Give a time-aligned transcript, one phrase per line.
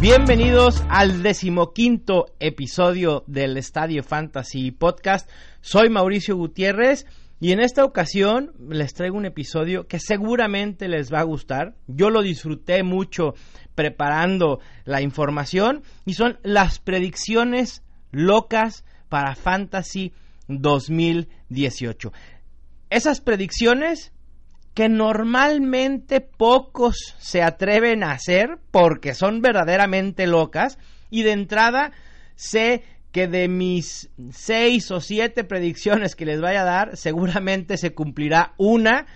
[0.00, 5.30] Bienvenidos al decimoquinto episodio del Estadio Fantasy Podcast.
[5.60, 7.06] Soy Mauricio Gutiérrez
[7.38, 11.76] y en esta ocasión les traigo un episodio que seguramente les va a gustar.
[11.86, 13.34] Yo lo disfruté mucho
[13.76, 20.12] preparando la información y son las predicciones locas para Fantasy
[20.48, 22.12] 2018
[22.90, 24.12] esas predicciones
[24.74, 30.78] que normalmente pocos se atreven a hacer porque son verdaderamente locas
[31.10, 31.92] y de entrada
[32.34, 37.92] sé que de mis seis o siete predicciones que les vaya a dar seguramente se
[37.92, 39.06] cumplirá una.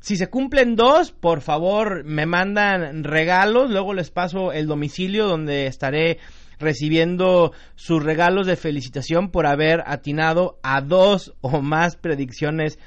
[0.00, 5.66] Si se cumplen dos, por favor me mandan regalos, luego les paso el domicilio donde
[5.66, 6.18] estaré
[6.58, 12.78] recibiendo sus regalos de felicitación por haber atinado a dos o más predicciones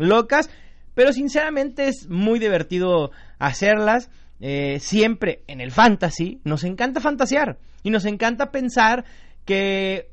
[0.00, 0.50] locas,
[0.94, 4.10] pero sinceramente es muy divertido hacerlas.
[4.42, 9.04] Eh, siempre en el fantasy nos encanta fantasear y nos encanta pensar
[9.44, 10.08] que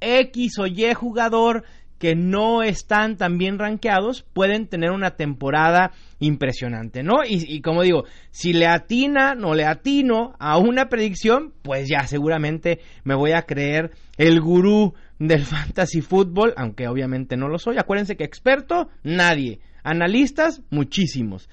[0.00, 1.64] X o Y jugador
[2.00, 7.18] que no están tan bien rankeados pueden tener una temporada impresionante, ¿no?
[7.28, 12.80] Y, como digo, si le atina o le atino a una predicción, pues ya seguramente
[13.04, 17.76] me voy a creer el gurú del fantasy fútbol, aunque obviamente no lo soy.
[17.78, 19.60] Acuérdense que experto, nadie.
[19.82, 21.50] Analistas, muchísimos.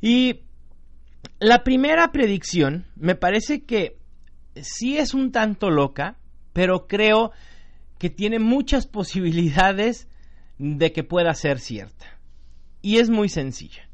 [0.00, 0.40] Y
[1.38, 3.96] la primera predicción me parece que
[4.56, 6.16] sí es un tanto loca,
[6.52, 7.30] pero creo
[8.10, 10.08] tiene muchas posibilidades
[10.58, 12.06] de que pueda ser cierta.
[12.80, 13.88] Y es muy sencilla.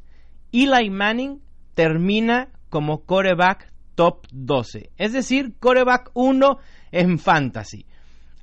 [0.53, 1.43] Eli Manning
[1.75, 6.59] termina como coreback top 12, es decir, coreback 1
[6.93, 7.87] en fantasy.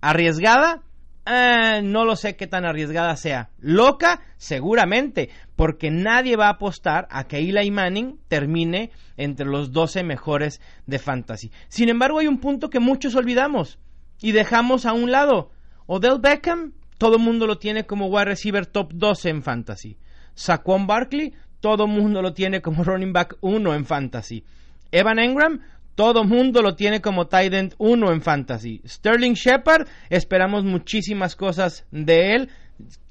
[0.02, 0.82] ¿Arriesgada?
[1.26, 3.52] Eh, no lo sé qué tan arriesgada sea.
[3.60, 4.22] ¿Loca?
[4.38, 10.60] Seguramente, porque nadie va a apostar a que Eli Manning termine entre los 12 mejores
[10.88, 11.52] de fantasy.
[11.68, 13.78] Sin embargo, hay un punto que muchos olvidamos
[14.22, 15.52] y dejamos a un lado.
[15.88, 19.98] Odell Beckham, todo el mundo lo tiene como wide receiver top 12 en fantasy.
[20.36, 24.44] Saquon Barkley, todo el mundo lo tiene como running back 1 en fantasy.
[24.92, 25.62] Evan Engram,
[25.96, 28.82] todo mundo lo tiene como tight end 1 en fantasy.
[28.86, 32.50] Sterling Shepard, esperamos muchísimas cosas de él.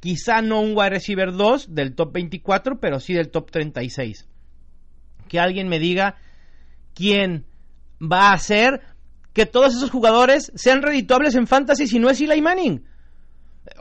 [0.00, 4.26] Quizá no un wide receiver 2 del top 24, pero sí del top 36.
[5.28, 6.16] Que alguien me diga
[6.94, 7.44] quién
[8.00, 8.80] va a hacer
[9.32, 12.84] que todos esos jugadores sean redituables en fantasy si no es Eli Manning.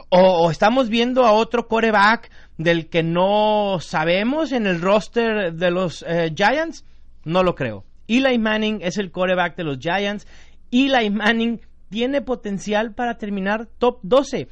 [0.10, 6.04] O, estamos viendo a otro coreback del que no sabemos en el roster de los
[6.08, 6.86] eh, Giants.
[7.24, 7.86] No lo creo.
[8.08, 10.28] Eli Manning es el coreback de los Giants.
[10.72, 14.48] Eli Manning tiene potencial para terminar top 12.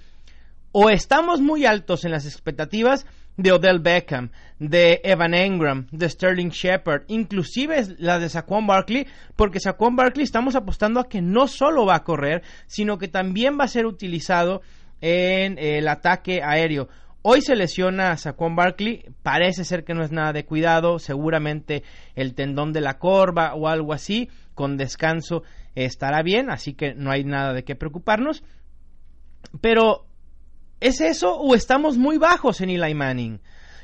[0.72, 3.06] O estamos muy altos en las expectativas
[3.38, 9.60] de Odell Beckham, de Evan Engram, de Sterling Shepard, inclusive la de Saquon Barkley, porque
[9.60, 13.66] Saquon Barkley estamos apostando a que no solo va a correr, sino que también va
[13.66, 14.62] a ser utilizado
[15.02, 16.90] en el ataque aéreo.
[17.22, 21.84] Hoy se lesiona a Saquon Barkley, parece ser que no es nada de cuidado, seguramente
[22.16, 25.44] el tendón de la corva o algo así, con descanso
[25.76, 28.44] estará bien, así que no hay nada de qué preocuparnos.
[29.62, 30.07] Pero,
[30.80, 33.40] ¿es eso o estamos muy bajos en Eli Manning?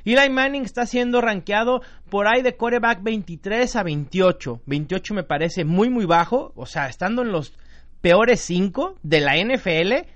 [0.05, 4.61] Eli Manning está siendo rankeado por ahí de coreback 23 a 28.
[4.65, 7.53] 28 me parece muy, muy bajo, o sea, estando en los
[8.01, 10.09] peores 5 de la NFL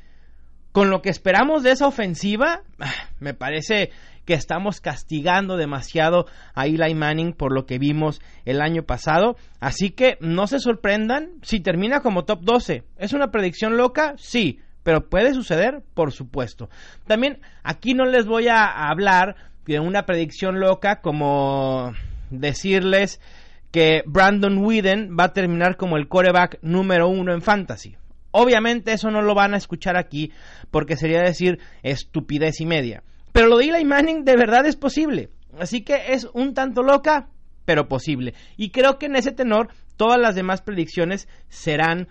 [0.72, 3.92] con lo que esperamos de esa ofensiva, ah, me parece
[4.26, 9.38] que estamos castigando demasiado a Eli Manning por lo que vimos el año pasado.
[9.62, 12.84] Así que no se sorprendan si termina como top 12.
[12.98, 14.16] ¿Es una predicción loca?
[14.18, 16.70] Sí, pero puede suceder, por supuesto.
[17.08, 19.36] También aquí no les voy a hablar
[19.66, 21.92] de una predicción loca como
[22.30, 23.20] decirles
[23.70, 27.98] que Brandon Whedon va a terminar como el coreback número uno en fantasy.
[28.32, 30.32] Obviamente eso no lo van a escuchar aquí
[30.72, 33.04] porque sería decir estupidez y media.
[33.34, 35.32] Pero lo de Eli Manning de verdad es posible.
[35.60, 37.28] Así que es un tanto loca,
[37.66, 38.36] pero posible.
[38.56, 39.68] Y creo que en ese tenor
[39.98, 42.08] todas las demás predicciones serán...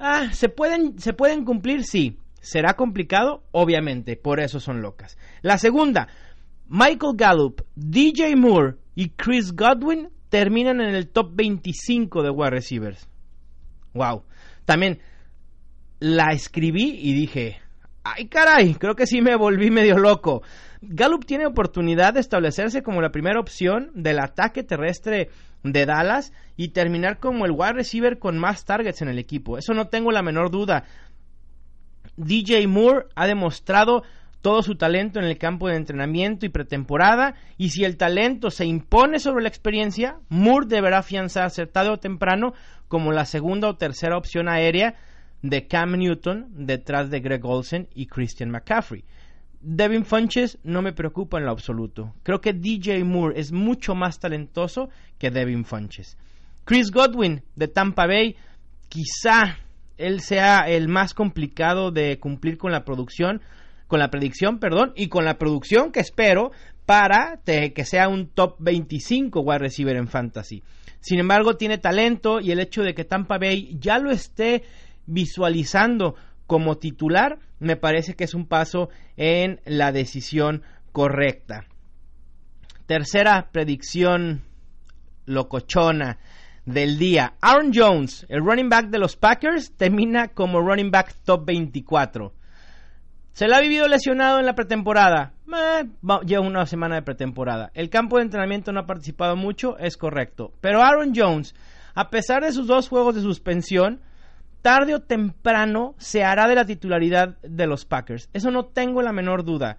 [0.00, 1.84] Ah, ¿se pueden, ¿se pueden cumplir?
[1.84, 2.18] Sí.
[2.40, 3.42] ¿Será complicado?
[3.50, 5.18] Obviamente, por eso son locas.
[5.42, 6.08] La segunda,
[6.68, 13.08] Michael Gallup, DJ Moore y Chris Godwin terminan en el top 25 de wide receivers.
[13.94, 14.24] Wow.
[14.64, 15.00] También
[15.98, 17.58] la escribí y dije,
[18.04, 20.42] ay caray, creo que sí me volví medio loco.
[20.82, 25.30] Gallup tiene oportunidad de establecerse como la primera opción del ataque terrestre
[25.62, 29.58] de Dallas y terminar como el wide receiver con más targets en el equipo.
[29.58, 30.84] Eso no tengo la menor duda.
[32.16, 34.02] DJ Moore ha demostrado
[34.40, 38.64] todo su talento en el campo de entrenamiento y pretemporada, y si el talento se
[38.64, 42.52] impone sobre la experiencia, Moore deberá afianzarse tarde o temprano
[42.86, 44.94] como la segunda o tercera opción aérea
[45.42, 49.04] de Cam Newton detrás de Greg Olsen y Christian McCaffrey.
[49.60, 52.14] Devin Funches no me preocupa en lo absoluto.
[52.22, 54.88] Creo que DJ Moore es mucho más talentoso
[55.18, 56.16] que Devin Funches.
[56.64, 58.36] Chris Godwin de Tampa Bay,
[58.88, 59.58] quizá
[59.98, 63.40] él sea el más complicado de cumplir con la producción,
[63.86, 66.50] con la predicción, perdón, y con la producción que espero
[66.84, 70.62] para que sea un top 25 wide receiver en fantasy.
[71.00, 74.64] Sin embargo, tiene talento y el hecho de que Tampa Bay ya lo esté
[75.06, 76.16] visualizando
[76.46, 80.62] como titular, me parece que es un paso en la decisión
[80.92, 81.64] correcta.
[82.86, 84.42] Tercera predicción
[85.26, 86.18] locochona
[86.64, 87.34] del día.
[87.40, 92.32] Aaron Jones, el running back de los Packers, termina como running back top 24.
[93.32, 95.34] Se le ha vivido lesionado en la pretemporada.
[95.46, 95.84] Eh,
[96.24, 97.70] lleva una semana de pretemporada.
[97.74, 100.52] El campo de entrenamiento no ha participado mucho, es correcto.
[100.60, 101.54] Pero Aaron Jones,
[101.94, 104.00] a pesar de sus dos juegos de suspensión,
[104.66, 108.28] tarde o temprano se hará de la titularidad de los Packers.
[108.32, 109.78] Eso no tengo la menor duda.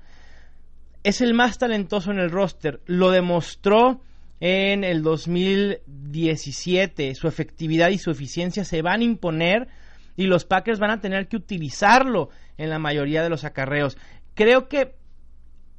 [1.04, 2.80] Es el más talentoso en el roster.
[2.86, 4.00] Lo demostró
[4.40, 7.16] en el 2017.
[7.16, 9.68] Su efectividad y su eficiencia se van a imponer
[10.16, 13.98] y los Packers van a tener que utilizarlo en la mayoría de los acarreos.
[14.36, 14.96] Creo que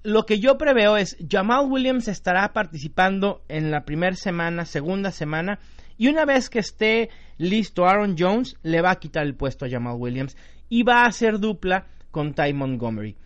[0.03, 5.61] lo que yo preveo es Jamal Williams estará participando en la primera semana, segunda semana,
[5.99, 9.69] y una vez que esté listo Aaron Jones, le va a quitar el puesto a
[9.69, 10.37] Jamal Williams
[10.69, 13.17] y va a hacer dupla con Ty Montgomery.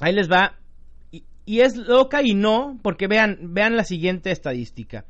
[0.00, 0.58] Ahí les va.
[1.10, 5.06] Y, es loca y no, porque vean, vean la siguiente estadística.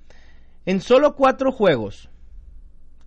[0.67, 2.11] En solo cuatro juegos,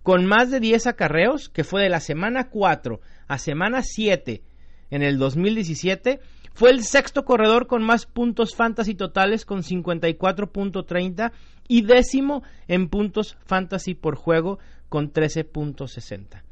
[0.02, 4.42] con más de 10 acarreos, que fue de la semana 4 a semana 7
[4.90, 6.20] en el 2017,
[6.54, 11.32] fue el sexto corredor con más puntos fantasy totales con 54.30
[11.68, 14.58] y décimo en puntos fantasy por juego
[14.88, 16.42] con 13.60.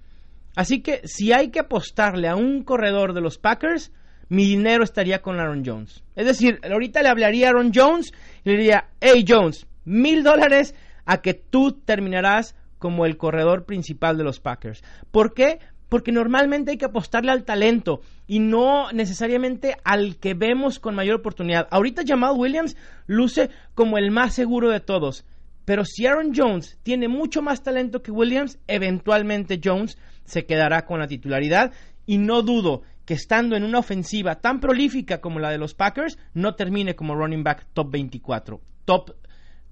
[0.56, 3.92] Así que si hay que apostarle a un corredor de los Packers,
[4.28, 6.02] mi dinero estaría con Aaron Jones.
[6.16, 8.12] Es decir, ahorita le hablaría a Aaron Jones
[8.44, 10.74] y le diría, hey Jones, mil dólares
[11.04, 14.82] a que tú terminarás como el corredor principal de los Packers.
[15.10, 15.58] ¿Por qué?
[15.90, 21.16] Porque normalmente hay que apostarle al talento y no necesariamente al que vemos con mayor
[21.16, 21.68] oportunidad.
[21.70, 22.76] Ahorita Jamal Williams
[23.06, 25.26] luce como el más seguro de todos.
[25.66, 31.00] Pero si Aaron Jones tiene mucho más talento que Williams, eventualmente Jones se quedará con
[31.00, 31.72] la titularidad
[32.06, 36.18] y no dudo que estando en una ofensiva tan prolífica como la de los Packers,
[36.34, 38.60] no termine como running back top 24.
[38.84, 39.10] Top,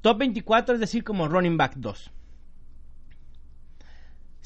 [0.01, 2.13] top 24 es decir, como running back 2.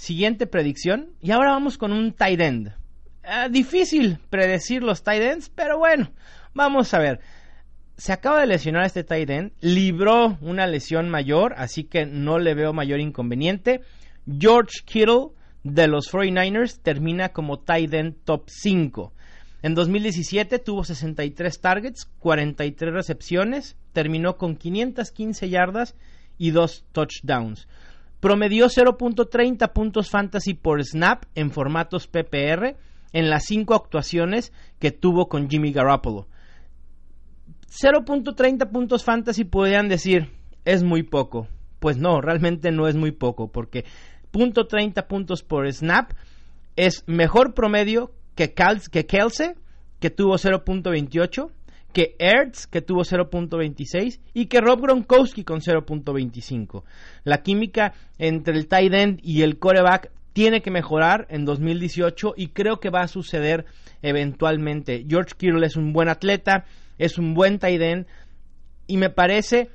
[0.02, 1.10] Siguiente predicción.
[1.20, 2.75] Y ahora vamos con un tight end.
[3.22, 6.10] Ah, difícil predecir los tight ends, pero bueno,
[6.54, 7.20] vamos a ver.
[7.96, 12.54] Se acaba de lesionar este tight end, libró una lesión mayor, así que no le
[12.54, 13.82] veo mayor inconveniente.
[14.26, 15.28] George Kittle
[15.62, 19.12] de los 49ers termina como tight end top 5.
[19.62, 25.94] En 2017 tuvo 63 targets, 43 recepciones, terminó con 515 yardas
[26.38, 27.68] y 2 touchdowns.
[28.23, 32.76] Promedió 0.30 puntos fantasy por snap en formatos PPR
[33.12, 36.29] en las cinco actuaciones que tuvo con Jimmy Garoppolo.
[37.69, 40.31] 0.30 puntos fantasy podrían decir
[40.64, 41.49] es muy poco.
[41.81, 43.85] Pues no, realmente no es muy poco porque
[44.33, 46.12] .30 puntos por snap
[46.76, 49.55] es mejor promedio que, que Kelsey
[49.99, 51.50] que tuvo 0.28
[51.92, 56.84] que Ertz, que tuvo 0.26, y que Rob Gronkowski con 0.25.
[57.25, 62.49] La química entre el tight end y el coreback tiene que mejorar en 2018 y
[62.49, 63.66] creo que va a suceder
[64.00, 65.04] eventualmente.
[65.08, 66.64] George Kittle es un buen atleta,
[66.99, 68.06] es un buen tight end,
[68.87, 69.70] y me parece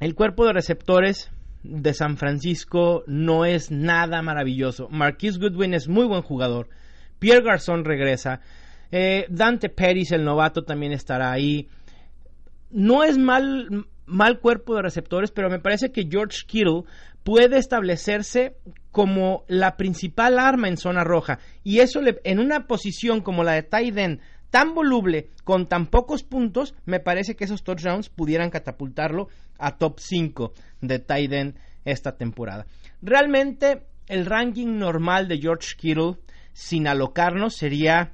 [0.00, 1.30] el cuerpo de receptores
[1.62, 4.88] de San Francisco no es nada maravilloso.
[4.90, 6.68] Marquise Goodwin es muy buen jugador.
[7.18, 8.40] Pierre Garzón regresa.
[8.90, 11.68] Eh, Dante Pettis, el novato, también estará ahí.
[12.70, 16.84] No es mal, mal cuerpo de receptores, pero me parece que George Kittle
[17.22, 18.56] puede establecerse
[18.90, 21.38] como la principal arma en zona roja.
[21.62, 26.74] Y eso en una posición como la de tight tan voluble, con tan pocos puntos,
[26.86, 29.28] me parece que esos touchdowns pudieran catapultarlo
[29.58, 31.54] a top 5 de tight
[31.84, 32.66] esta temporada.
[33.02, 36.16] Realmente el ranking normal de George Kittle,
[36.52, 38.12] sin alocarnos, sería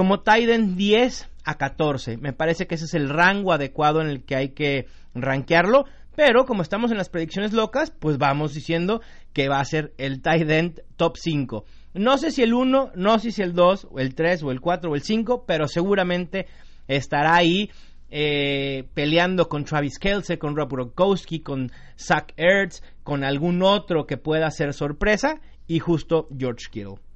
[0.00, 2.16] como tight 10 a 14.
[2.16, 5.84] Me parece que ese es el rango adecuado en el que hay que rankearlo.
[6.16, 9.02] Pero como estamos en las predicciones locas, pues vamos diciendo
[9.34, 11.66] que va a ser el tight end top 5.
[11.92, 14.62] No sé si el 1, no sé si el 2, o el 3, o el
[14.62, 16.46] 4, o el 5, pero seguramente
[16.88, 17.70] estará ahí
[18.10, 24.16] eh, peleando con Travis Kelce, con Rob Gronkowski, con Zach Ertz, con algún otro que
[24.16, 27.09] pueda ser sorpresa, y justo George Kittle.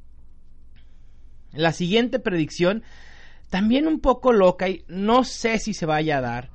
[1.54, 2.82] La siguiente predicción,
[3.50, 6.50] también un poco loca, y no sé si se vaya a dar.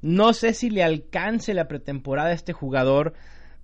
[0.00, 3.14] No sé si le alcance la pretemporada a este jugador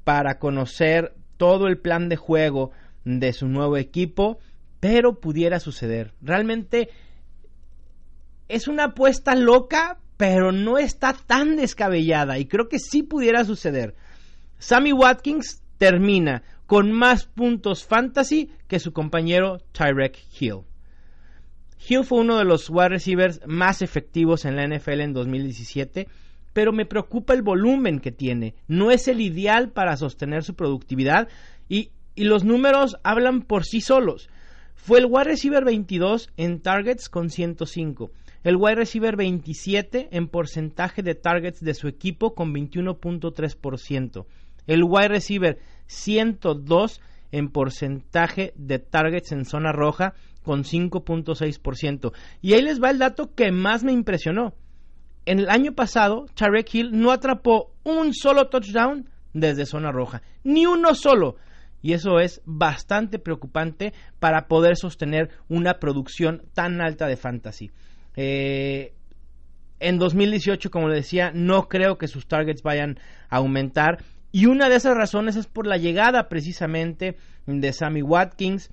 [0.05, 2.71] para conocer todo el plan de juego
[3.05, 4.39] de su nuevo equipo,
[4.81, 6.15] pero pudiera suceder.
[6.23, 6.91] Realmente
[8.49, 13.95] es una apuesta loca, pero no está tan descabellada y creo que sí pudiera suceder.
[14.59, 20.68] Sammy Watkins termina con más puntos fantasy que su compañero Tyrek Hill.
[21.87, 26.09] Hill fue uno de los wide receivers más efectivos en la NFL en 2017
[26.59, 28.57] pero me preocupa el volumen que tiene.
[28.67, 31.29] No es el ideal para sostener su productividad
[31.69, 34.29] y, los números hablan por sí solos.
[34.75, 38.11] Fue el wide receiver 22 en targets con 105,
[38.43, 44.27] el wide receiver 27 en porcentaje de targets de su equipo con 21.3%,
[44.67, 50.15] el wide receiver 102 en porcentaje de targets en zona roja
[50.49, 52.13] con 5.6%.
[52.41, 54.55] Y ahí les va el dato que más me impresionó
[55.29, 60.65] en el año pasado, Tarek Hill no atrapó un solo touchdown desde zona roja, ni
[60.65, 61.37] uno solo.
[61.83, 67.71] Y eso es bastante preocupante para poder sostener una producción tan alta de fantasy.
[68.17, 68.95] Eh,
[69.81, 73.99] en 2018, como le decía, no creo que sus targets vayan a aumentar.
[74.33, 78.71] Y una de esas razones es por la llegada precisamente de Sammy Watkins.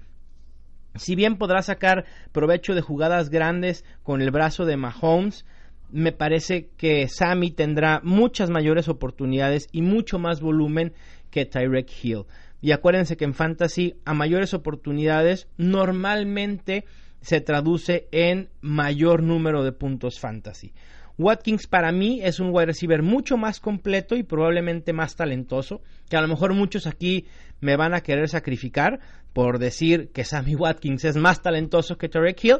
[0.96, 5.46] Si bien podrá sacar provecho de jugadas grandes con el brazo de Mahomes,
[5.92, 10.94] me parece que Sammy tendrá muchas mayores oportunidades y mucho más volumen
[11.32, 12.24] que Tyrek Hill.
[12.62, 16.86] Y acuérdense que en fantasy a mayores oportunidades normalmente
[17.22, 20.74] se traduce en mayor número de puntos fantasy.
[21.18, 26.18] Watkins para mí es un wide receiver mucho más completo y probablemente más talentoso, que
[26.18, 27.26] a lo mejor muchos aquí
[27.62, 29.00] me van a querer sacrificar
[29.34, 32.58] por decir que Sammy Watkins es más talentoso que Tarek Hill,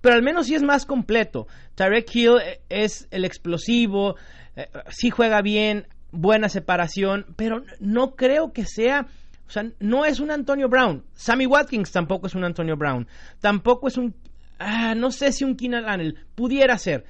[0.00, 1.46] pero al menos sí es más completo.
[1.74, 4.16] Tarek Hill eh, es el explosivo,
[4.54, 9.06] eh, sí juega bien, buena separación, pero no creo que sea,
[9.46, 11.04] o sea, no es un Antonio Brown.
[11.14, 13.06] Sammy Watkins tampoco es un Antonio Brown.
[13.40, 14.14] Tampoco es un,
[14.58, 17.04] ah, no sé si un Keenan Allen, pudiera ser,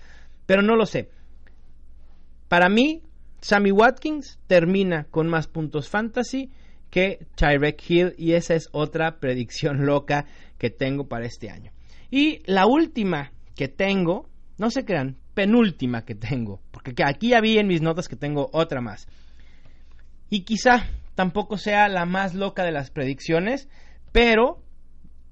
[0.47, 1.11] pero no lo sé.
[2.49, 3.03] Para mí,
[3.41, 6.51] Sammy Watkins termina con más puntos fantasy
[6.91, 10.27] que Tyrek Hill y esa es otra predicción loca
[10.59, 11.73] que tengo para este año.
[12.11, 17.59] Y la última que tengo, no se crean, penúltima que tengo, porque aquí ya vi
[17.59, 19.09] en mis notas que tengo otra más.
[20.31, 23.69] Y quizá tampoco sea la más loca de las predicciones,
[24.13, 24.63] pero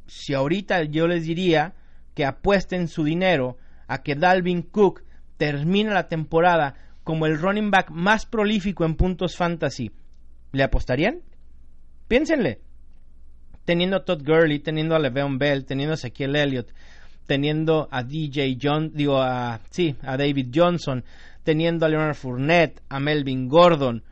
[0.06, 1.74] si ahorita yo les diría
[2.14, 3.56] que apuesten su dinero
[3.86, 5.03] a que Dalvin Cook
[5.36, 9.90] termine la temporada como el running back más prolífico en puntos fantasy,
[10.52, 11.20] ¿le apostarían?
[12.08, 12.60] Piénsenle
[13.64, 16.72] teniendo a Todd Gurley, teniendo a Le'Veon Bell, teniendo a Ezequiel Elliott,
[17.26, 21.04] teniendo a DJ John, digo a sí, a David Johnson,
[21.42, 24.02] teniendo a Leonard Fournette, a Melvin Gordon.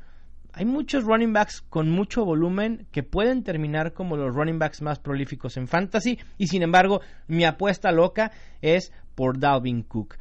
[0.54, 4.98] Hay muchos running backs con mucho volumen que pueden terminar como los running backs más
[4.98, 10.16] prolíficos en fantasy y sin embargo mi apuesta loca es por Dalvin Cook.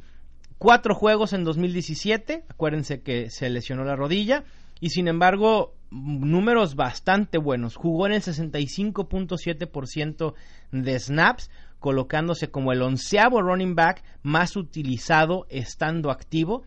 [0.62, 4.44] Cuatro juegos en 2017, acuérdense que se lesionó la rodilla
[4.80, 7.75] y sin embargo números bastante buenos.
[7.75, 10.36] Jugó en el 65.7%
[10.72, 11.50] de snaps,
[11.80, 16.62] colocándose como el onceavo running back más utilizado estando activo.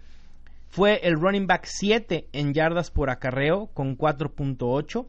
[0.71, 5.07] Fue el running back 7 en yardas por acarreo con 4.8.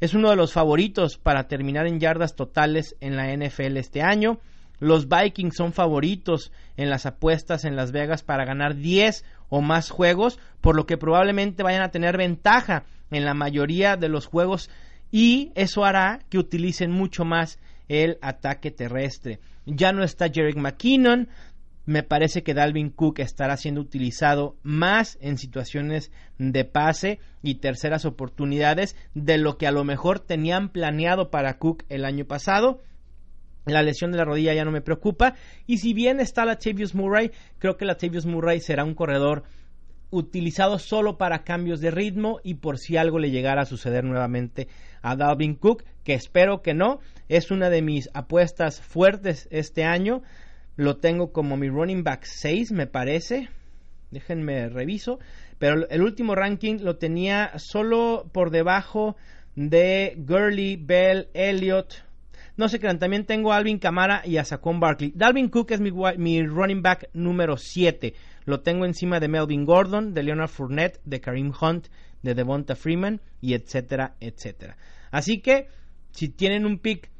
[0.00, 4.38] Es uno de los favoritos para terminar en yardas totales en la NFL este año.
[4.80, 9.90] Los Vikings son favoritos en las apuestas en Las Vegas para ganar 10 o más
[9.90, 14.70] juegos, por lo que probablemente vayan a tener ventaja en la mayoría de los juegos
[15.10, 17.58] y eso hará que utilicen mucho más
[17.88, 19.40] el ataque terrestre.
[19.66, 21.28] Ya no está Jerick McKinnon,
[21.88, 28.04] me parece que Dalvin Cook estará siendo utilizado más en situaciones de pase y terceras
[28.04, 32.82] oportunidades de lo que a lo mejor tenían planeado para Cook el año pasado.
[33.68, 35.34] La lesión de la rodilla ya no me preocupa.
[35.66, 39.44] Y si bien está la Latavius Murray, creo que la Latavius Murray será un corredor
[40.10, 44.68] utilizado solo para cambios de ritmo y por si algo le llegara a suceder nuevamente
[45.02, 47.00] a Dalvin Cook, que espero que no.
[47.28, 50.22] Es una de mis apuestas fuertes este año.
[50.76, 53.48] Lo tengo como mi running back 6, me parece.
[54.10, 55.18] Déjenme reviso.
[55.58, 59.16] Pero el último ranking lo tenía solo por debajo
[59.56, 62.04] de Gurley, Bell, Elliott,
[62.58, 65.12] no se crean, también tengo a Alvin Camara y a Saquon Barkley.
[65.14, 68.14] Dalvin Cook es mi, running back número 7.
[68.46, 71.86] Lo tengo encima de Melvin Gordon, de Leonard Fournette, de Kareem Hunt,
[72.22, 74.76] de Devonta Freeman y etcétera, etcétera.
[75.12, 75.68] Así que
[76.10, 77.10] si tienen un pick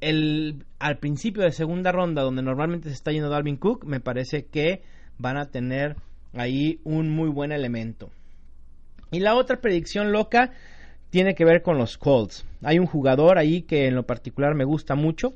[0.00, 4.82] al principio de segunda ronda donde normalmente se está yendo Dalvin Cook, me parece que
[5.16, 5.96] van a tener
[6.34, 8.10] ahí un muy buen elemento.
[9.10, 10.52] Y la otra predicción loca
[11.12, 12.46] tiene que ver con los Colts.
[12.62, 15.34] Hay un jugador ahí que en lo particular me gusta mucho.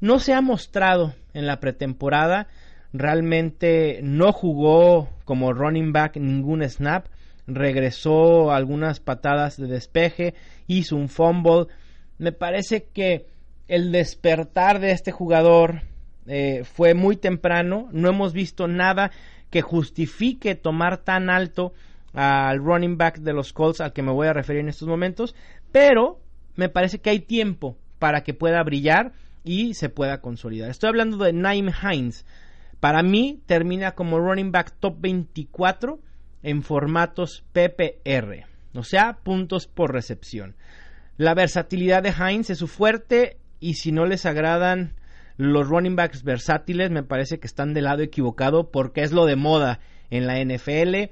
[0.00, 2.48] No se ha mostrado en la pretemporada.
[2.94, 7.08] Realmente no jugó como running back ningún snap.
[7.46, 10.32] Regresó algunas patadas de despeje.
[10.66, 11.66] Hizo un fumble.
[12.16, 13.26] Me parece que
[13.68, 15.82] el despertar de este jugador
[16.28, 17.90] eh, fue muy temprano.
[17.92, 19.10] No hemos visto nada
[19.50, 21.74] que justifique tomar tan alto
[22.12, 25.34] al running back de los Colts al que me voy a referir en estos momentos,
[25.72, 26.20] pero
[26.56, 29.12] me parece que hay tiempo para que pueda brillar
[29.44, 30.70] y se pueda consolidar.
[30.70, 32.26] Estoy hablando de Naim Hines.
[32.80, 36.00] Para mí termina como running back top 24
[36.42, 40.56] en formatos PPR, o sea, puntos por recepción.
[41.16, 44.94] La versatilidad de Hines es su fuerte y si no les agradan
[45.36, 49.36] los running backs versátiles, me parece que están del lado equivocado porque es lo de
[49.36, 51.10] moda en la NFL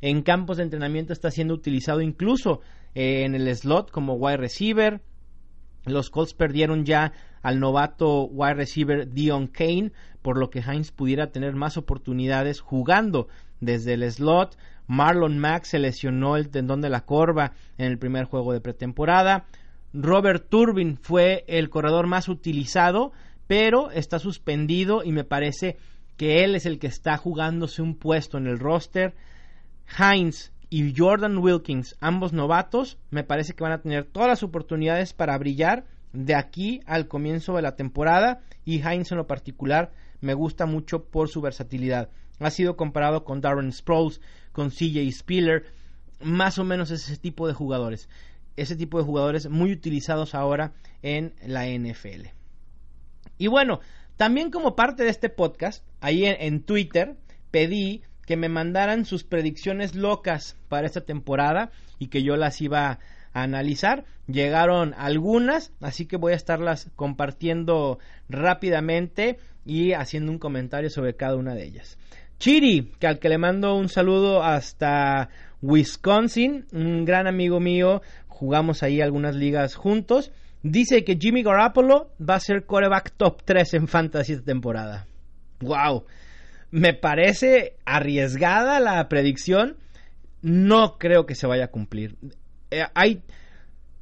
[0.00, 2.60] en campos de entrenamiento está siendo utilizado incluso
[2.94, 5.00] eh, en el slot como wide receiver.
[5.84, 7.12] Los Colts perdieron ya
[7.42, 13.28] al novato wide receiver Dion Kane, por lo que Hines pudiera tener más oportunidades jugando
[13.60, 14.56] desde el slot.
[14.86, 19.46] Marlon Mack se lesionó el tendón de la corva en el primer juego de pretemporada.
[19.92, 23.12] Robert Turbin fue el corredor más utilizado,
[23.46, 25.76] pero está suspendido y me parece
[26.16, 29.14] que él es el que está jugándose un puesto en el roster.
[29.96, 35.12] Hines y Jordan Wilkins, ambos novatos, me parece que van a tener todas las oportunidades
[35.12, 40.34] para brillar de aquí al comienzo de la temporada y Hines en lo particular me
[40.34, 42.10] gusta mucho por su versatilidad.
[42.40, 44.20] Ha sido comparado con Darren Sproles,
[44.52, 45.66] con CJ Spiller,
[46.20, 48.08] más o menos ese tipo de jugadores.
[48.56, 50.72] Ese tipo de jugadores muy utilizados ahora
[51.02, 52.28] en la NFL.
[53.38, 53.80] Y bueno,
[54.16, 57.16] también como parte de este podcast, ahí en Twitter
[57.50, 62.98] pedí que me mandaran sus predicciones locas para esta temporada y que yo las iba
[63.32, 64.04] a analizar.
[64.26, 71.36] Llegaron algunas, así que voy a estarlas compartiendo rápidamente y haciendo un comentario sobre cada
[71.36, 71.96] una de ellas.
[72.38, 75.30] Chiri, que al que le mando un saludo hasta
[75.62, 82.34] Wisconsin, un gran amigo mío, jugamos ahí algunas ligas juntos, dice que Jimmy Garoppolo va
[82.34, 85.06] a ser coreback top 3 en fantasy esta temporada.
[85.60, 86.04] ¡Wow!
[86.70, 89.76] Me parece arriesgada la predicción.
[90.42, 92.16] No creo que se vaya a cumplir.
[92.70, 93.22] Eh, hay,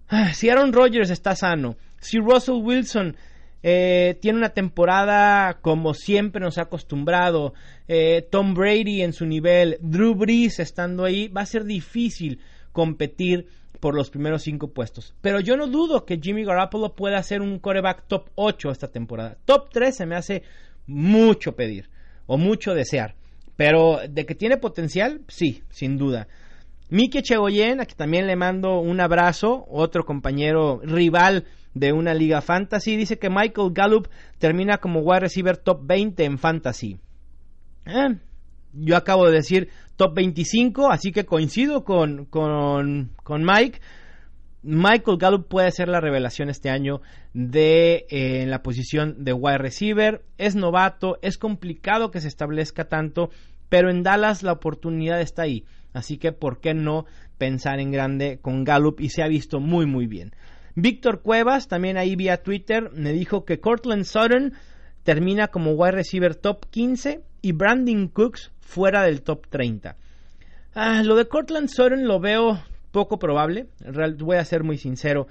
[0.09, 3.17] ah, si Aaron Rodgers está sano, si Russell Wilson
[3.63, 7.55] eh, tiene una temporada como siempre nos ha acostumbrado,
[7.89, 12.41] eh, Tom Brady en su nivel, Drew Brees estando ahí, va a ser difícil
[12.73, 13.47] competir
[13.81, 15.15] por los primeros cinco puestos.
[15.21, 19.39] Pero yo no dudo que Jimmy Garoppolo pueda ser un coreback top 8 esta temporada.
[19.45, 20.43] Top 3 se me hace
[20.87, 21.89] mucho pedir
[22.27, 23.15] o mucho desear.
[23.57, 26.29] Pero de que tiene potencial, sí, sin duda.
[26.89, 32.41] Miki Chegoyen, a que también le mando un abrazo, otro compañero rival de una liga
[32.41, 34.09] fantasy, dice que Michael Gallup
[34.39, 36.99] termina como wide receiver top 20 en fantasy.
[37.87, 38.17] Eh,
[38.73, 43.81] yo acabo de decir top 25, así que coincido con, con, con Mike.
[44.67, 47.01] Michael Gallup puede ser la revelación este año
[47.33, 50.25] de eh, en la posición de wide receiver.
[50.39, 53.31] Es novato, es complicado que se establezca tanto,
[53.69, 55.65] pero en Dallas la oportunidad está ahí.
[55.93, 57.07] Así que, ¿por qué no
[57.39, 59.01] pensar en grande con Gallup?
[59.01, 60.33] Y se ha visto muy, muy bien.
[60.75, 64.53] Víctor Cuevas, también ahí vía Twitter, me dijo que Cortland Sutton
[65.05, 69.97] termina como wide receiver top 15 y Brandon Cooks fuera del top 30.
[70.75, 72.61] Ah, lo de Cortland Sutton lo veo
[72.97, 73.67] poco probable,
[74.21, 75.27] voy a ser muy sincero,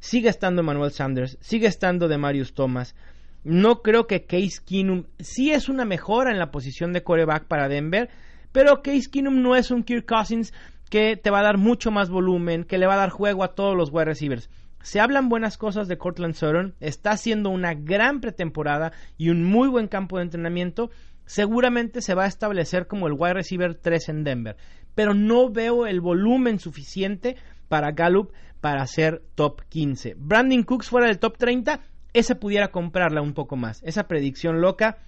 [0.00, 2.96] sigue estando Manuel Sanders, sigue estando de Marius Thomas.
[3.44, 7.68] No creo que Case Keenum sí es una mejora en la posición de coreback para
[7.68, 8.08] Denver,
[8.50, 10.54] pero Case Keenum no es un Kirk Cousins
[10.88, 13.54] que te va a dar mucho más volumen, que le va a dar juego a
[13.54, 14.48] todos los wide receivers.
[14.80, 19.68] Se hablan buenas cosas de Cortland Sutton, está haciendo una gran pretemporada y un muy
[19.68, 20.90] buen campo de entrenamiento.
[21.26, 24.56] Seguramente se va a establecer como el wide receiver 3 en Denver,
[24.94, 27.36] pero no veo el volumen suficiente
[27.68, 30.14] para Gallup para ser top 15.
[30.16, 31.80] Brandon Cooks fuera del top 30,
[32.12, 33.82] ese pudiera comprarla un poco más.
[33.82, 34.98] Esa predicción loca.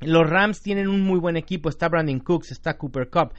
[0.00, 3.34] Los Rams tienen un muy buen equipo, está Brandon Cooks, está Cooper Cup.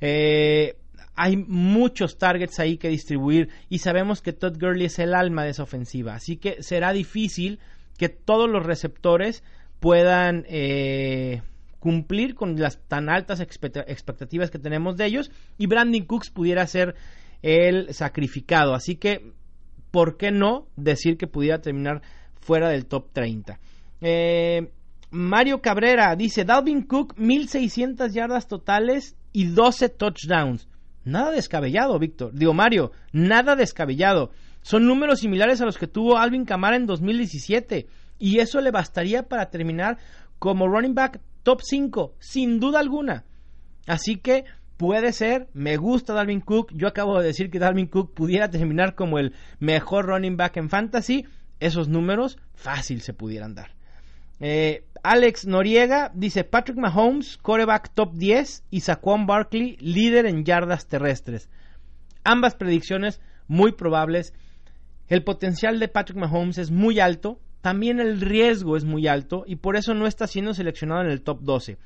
[0.00, 0.76] Eh,
[1.14, 5.50] hay muchos targets ahí que distribuir y sabemos que Todd Gurley es el alma de
[5.50, 6.14] esa ofensiva.
[6.14, 7.58] Así que será difícil
[7.98, 9.44] que todos los receptores
[9.80, 11.42] puedan eh,
[11.82, 16.94] cumplir con las tan altas expectativas que tenemos de ellos y Brandon Cooks pudiera ser
[17.42, 18.72] el sacrificado.
[18.74, 19.32] Así que,
[19.90, 22.00] ¿por qué no decir que pudiera terminar
[22.40, 23.58] fuera del top 30?
[24.00, 24.70] Eh,
[25.10, 30.68] Mario Cabrera dice, Dalvin Cook, 1600 yardas totales y 12 touchdowns.
[31.04, 32.32] Nada descabellado, Víctor.
[32.32, 34.30] Digo, Mario, nada descabellado.
[34.60, 37.88] Son números similares a los que tuvo Alvin Kamara en 2017.
[38.20, 39.98] Y eso le bastaría para terminar
[40.38, 43.24] como running back top 5, sin duda alguna.
[43.86, 44.44] Así que
[44.76, 46.72] puede ser, me gusta Dalvin Cook.
[46.74, 50.70] Yo acabo de decir que Dalvin Cook pudiera terminar como el mejor running back en
[50.70, 51.26] fantasy.
[51.60, 53.70] Esos números fácil se pudieran dar.
[54.40, 60.88] Eh, Alex Noriega dice Patrick Mahomes, coreback top 10 y Saquon Barkley, líder en yardas
[60.88, 61.48] terrestres.
[62.24, 64.34] Ambas predicciones muy probables.
[65.08, 69.56] El potencial de Patrick Mahomes es muy alto, también el riesgo es muy alto y
[69.56, 71.78] por eso no está siendo seleccionado en el top 12.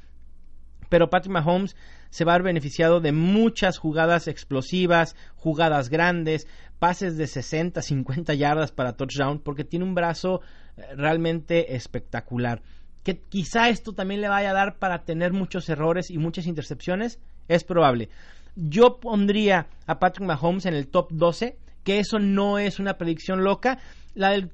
[0.89, 1.77] Pero Patrick Mahomes
[2.11, 6.47] se va a ver beneficiado de muchas jugadas explosivas, jugadas grandes,
[6.79, 10.41] pases de 60, 50 yardas para touchdown, porque tiene un brazo
[10.77, 12.63] eh, realmente espectacular.
[13.03, 17.21] Que quizá esto también le vaya a dar para tener muchos errores y muchas intercepciones,
[17.49, 18.09] es probable.
[18.55, 23.45] Yo pondría a Patrick Mahomes en el top 12, que eso no es una predicción
[23.45, 23.79] loca.
[24.15, 24.51] La del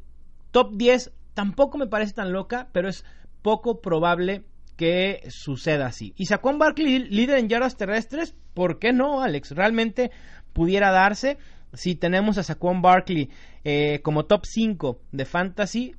[0.53, 3.05] top 10 tampoco me parece tan loca, pero es
[3.43, 4.45] poco probable
[4.77, 6.15] que suceda así.
[6.17, 9.51] Y Saquon Barkley líder en yardas terrestres, ¿por qué no, Alex?
[9.51, 10.11] Realmente
[10.53, 11.39] pudiera darse
[11.73, 13.31] si tenemos a Saquon Barkley
[13.65, 15.97] eh, como top 5 de fantasy,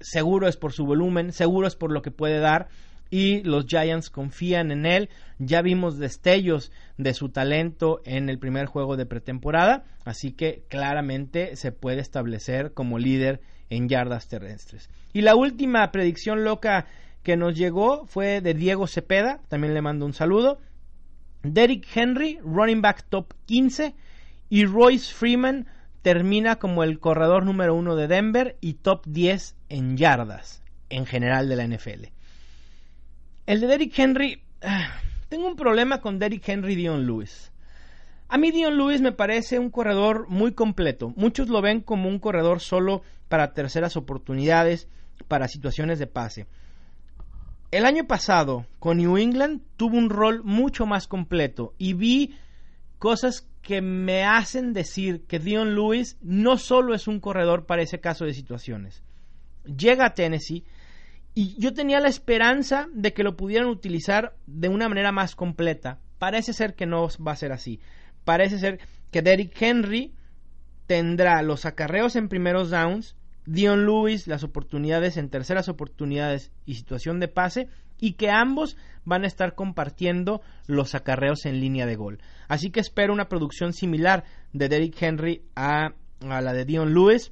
[0.00, 2.68] seguro es por su volumen, seguro es por lo que puede dar
[3.10, 5.08] y los Giants confían en él.
[5.38, 11.56] Ya vimos destellos de su talento en el primer juego de pretemporada, así que claramente
[11.56, 14.88] se puede establecer como líder en yardas terrestres.
[15.12, 16.86] Y la última predicción loca
[17.22, 20.60] que nos llegó fue de Diego Cepeda, también le mando un saludo.
[21.42, 23.94] Derrick Henry, running back top 15,
[24.48, 25.66] y Royce Freeman
[26.02, 31.48] termina como el corredor número uno de Denver y top 10 en yardas en general
[31.48, 32.06] de la NFL.
[33.46, 37.50] El de Derrick Henry, ah, tengo un problema con Derrick Henry Dion Lewis.
[38.28, 41.12] A mí Dion Lewis me parece un corredor muy completo.
[41.16, 44.88] Muchos lo ven como un corredor solo para terceras oportunidades,
[45.28, 46.46] para situaciones de pase.
[47.70, 52.36] El año pasado con New England tuvo un rol mucho más completo y vi
[52.98, 58.00] cosas que me hacen decir que Dion Lewis no solo es un corredor para ese
[58.00, 59.02] caso de situaciones.
[59.64, 60.64] Llega a Tennessee
[61.34, 65.98] y yo tenía la esperanza de que lo pudieran utilizar de una manera más completa.
[66.18, 67.80] Parece ser que no va a ser así.
[68.26, 68.80] Parece ser
[69.12, 70.12] que Derrick Henry
[70.88, 77.20] tendrá los acarreos en primeros downs, Dion Lewis las oportunidades en terceras oportunidades y situación
[77.20, 77.68] de pase
[78.00, 82.18] y que ambos van a estar compartiendo los acarreos en línea de gol.
[82.48, 87.30] Así que espero una producción similar de Derrick Henry a, la de Dion Lewis.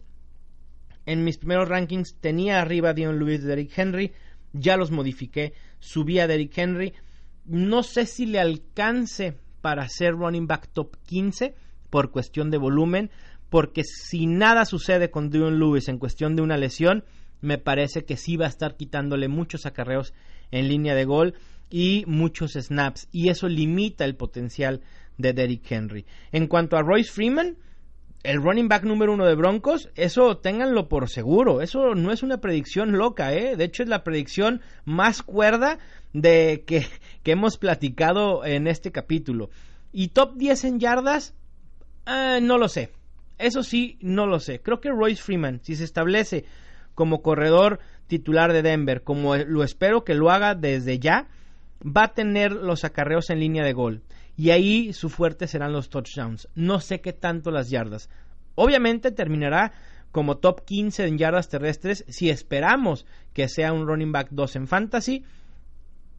[1.07, 4.13] En mis primeros rankings tenía arriba Dion Lewis de Derrick Henry,
[4.53, 6.95] ya los modifiqué, subí a Derrick Henry.
[7.47, 11.55] No sé si le alcance para ser running back top 15
[11.89, 13.11] por cuestión de volumen,
[13.49, 17.03] porque si nada sucede con Dion Lewis en cuestión de una lesión,
[17.41, 20.13] me parece que sí va a estar quitándole muchos acarreos
[20.51, 21.33] en línea de gol
[21.71, 24.83] y muchos snaps y eso limita el potencial
[25.17, 26.05] de Derrick Henry.
[26.31, 27.57] En cuanto a Royce Freeman,
[28.23, 32.43] el running back número uno de Broncos, eso ténganlo por seguro, eso no es una
[32.43, 33.57] predicción loca, ¿eh?
[33.57, 35.79] de hecho es la predicción más cuerda
[36.15, 36.87] de que,
[37.23, 39.51] que hemos platicado en este capítulo.
[39.93, 41.35] Y top 10 en yardas,
[42.07, 42.93] eh, no lo sé,
[43.39, 44.61] eso sí, no lo sé.
[44.61, 46.45] Creo que Royce Freeman, si se establece
[46.95, 51.29] como corredor titular de Denver, como lo espero que lo haga desde ya,
[51.85, 54.03] va a tener los acarreos en línea de gol.
[54.37, 56.49] Y ahí su fuerte serán los touchdowns.
[56.55, 58.09] No sé qué tanto las yardas.
[58.55, 59.73] Obviamente terminará
[60.13, 64.69] como top 15 en yardas terrestres si esperamos que sea un running back 2 en
[64.69, 65.25] fantasy.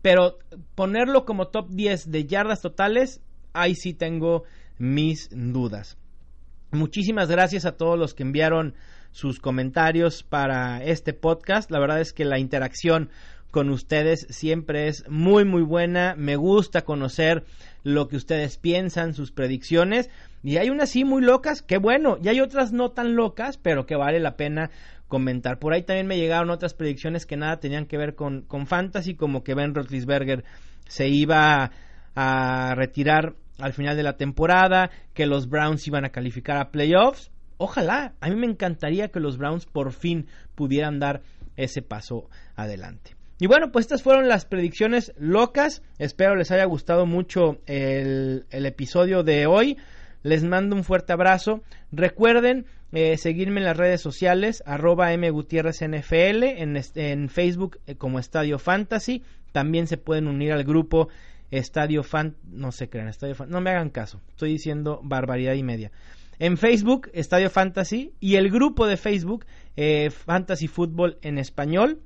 [0.06, 0.38] Pero
[0.76, 3.22] ponerlo como top 10 de yardas totales,
[3.54, 4.44] ahí sí tengo
[4.78, 5.98] mis dudas.
[6.70, 8.76] Muchísimas gracias a todos los que enviaron
[9.10, 11.72] sus comentarios para este podcast.
[11.72, 13.10] La verdad es que la interacción
[13.50, 16.14] con ustedes siempre es muy muy buena.
[16.16, 17.44] Me gusta conocer
[17.82, 20.12] lo que ustedes piensan, sus predicciones.
[20.44, 22.20] Y hay unas sí muy locas, qué bueno.
[22.22, 24.70] Y hay otras no tan locas, pero que vale la pena
[25.16, 25.60] comentar.
[25.60, 29.16] Por ahí también me llegaron otras predicciones que nada tenían que ver con, con fantasy,
[29.16, 30.44] como que Ben Roethlisberger
[30.90, 31.72] se iba
[32.16, 37.32] a retirar al final de la temporada, que los Browns iban a calificar a playoffs.
[37.56, 41.22] Ojalá, a mí me encantaría que los Browns por fin pudieran dar
[41.56, 43.16] ese paso adelante.
[43.40, 45.82] Y bueno, pues estas fueron las predicciones locas.
[45.98, 49.78] Espero les haya gustado mucho el, episodio de hoy.
[50.24, 51.62] Les mando un fuerte abrazo.
[51.94, 52.66] Recuerden
[52.98, 59.22] eh, seguirme en las redes sociales, arroba mgutierrezNFL, en, en Facebook eh, como Estadio Fantasy.
[59.52, 61.10] También se pueden unir al grupo
[61.52, 65.64] Estadio Fan, no se crean, Estadio Fan, no me hagan caso, estoy diciendo barbaridad y
[65.64, 65.92] media.
[66.40, 72.00] En Facebook, Estadio Fantasy, y el grupo de Facebook, eh, Fantasy Fútbol en español.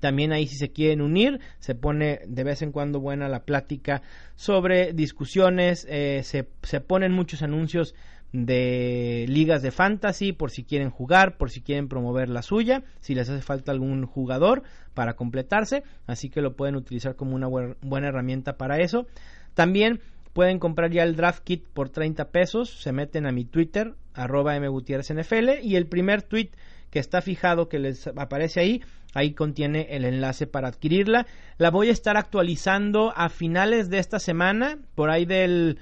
[0.00, 4.02] También ahí si se quieren unir, se pone de vez en cuando buena la plática
[4.34, 7.94] sobre discusiones, se, se ponen muchos anuncios
[8.32, 13.14] de ligas de fantasy por si quieren jugar, por si quieren promover la suya, si
[13.14, 14.62] les hace falta algún jugador
[14.94, 19.06] para completarse, así que lo pueden utilizar como una buena herramienta para eso.
[19.54, 20.00] También
[20.32, 24.58] pueden comprar ya el draft kit por 30 pesos, se meten a mi Twitter, arroba
[24.58, 26.50] mgutierrezNFL, y el primer tweet
[26.90, 28.82] que está fijado que les aparece ahí,
[29.14, 31.26] ahí contiene el enlace para adquirirla.
[31.56, 35.78] La voy a estar actualizando a finales de esta semana, por ahí del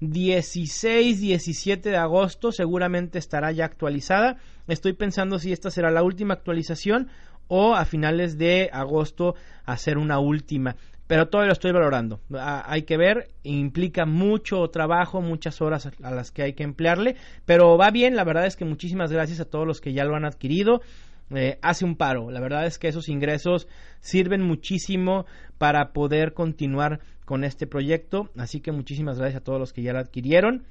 [0.00, 4.36] 16, 17 de agosto seguramente estará ya actualizada.
[4.68, 7.08] Estoy pensando si esta será la última actualización
[7.48, 10.76] o a finales de agosto hacer una última.
[11.06, 12.20] Pero todavía lo estoy valorando.
[12.34, 17.78] Hay que ver, implica mucho trabajo, muchas horas a las que hay que emplearle, pero
[17.78, 20.24] va bien, la verdad es que muchísimas gracias a todos los que ya lo han
[20.24, 20.82] adquirido.
[21.34, 22.30] Eh, hace un paro.
[22.30, 23.68] La verdad es que esos ingresos
[24.00, 25.26] sirven muchísimo
[25.58, 28.30] para poder continuar con este proyecto.
[28.36, 30.64] Así que muchísimas gracias a todos los que ya lo adquirieron.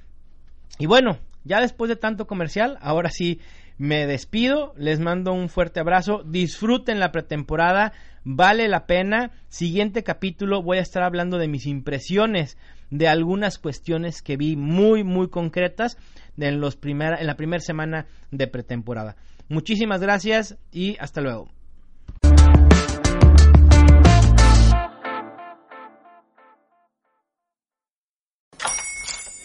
[0.78, 3.40] Y bueno, ya después de tanto comercial, ahora sí
[3.78, 4.72] me despido.
[4.76, 6.22] Les mando un fuerte abrazo.
[6.24, 7.92] Disfruten la pretemporada.
[8.24, 9.30] Vale la pena.
[9.48, 12.56] Siguiente capítulo voy a estar hablando de mis impresiones
[12.90, 15.98] de algunas cuestiones que vi muy muy concretas
[16.38, 19.16] en, los en la primera semana de pretemporada.
[19.48, 21.48] Muchísimas gracias y hasta luego.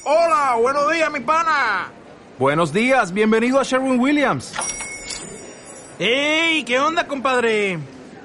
[0.03, 1.91] Hola, buenos días, mi pana.
[2.39, 4.53] Buenos días, bienvenido a Sherwin Williams.
[5.99, 6.63] ¡Ey!
[6.63, 7.77] ¿Qué onda, compadre?